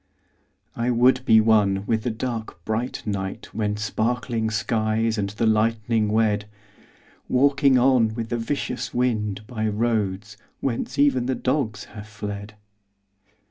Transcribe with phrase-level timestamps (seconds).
[0.75, 6.07] I would be one with the dark bright night When sparkling skies and the lightning
[6.09, 6.45] wed—
[7.29, 12.55] Walking on with the vicious wind By roads whence even the dogs have fled.